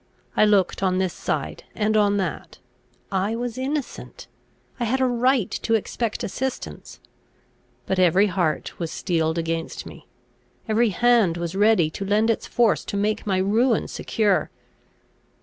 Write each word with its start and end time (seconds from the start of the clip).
I 0.35 0.45
looked 0.45 0.81
on 0.81 0.97
this 0.97 1.13
side 1.13 1.65
and 1.75 1.95
on 1.95 2.17
that: 2.17 2.57
I 3.11 3.35
was 3.35 3.55
innocent; 3.55 4.25
I 4.79 4.85
had 4.85 4.99
a 4.99 5.05
right 5.05 5.51
to 5.51 5.75
expect 5.75 6.23
assistance; 6.23 6.99
but 7.85 7.99
every 7.99 8.25
heart 8.25 8.79
was 8.79 8.89
steeled 8.89 9.37
against 9.37 9.85
me; 9.85 10.07
every 10.67 10.89
hand 10.89 11.37
was 11.37 11.53
ready 11.53 11.91
to 11.91 12.03
lend 12.03 12.31
its 12.31 12.47
force 12.47 12.83
to 12.85 12.97
make 12.97 13.27
my 13.27 13.37
ruin 13.37 13.87
secure. 13.87 14.49